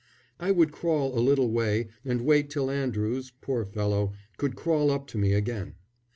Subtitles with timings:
[0.39, 5.05] I would crawl a little way and wait till Andrews, poor fellow, could crawl up
[5.09, 5.75] to me again.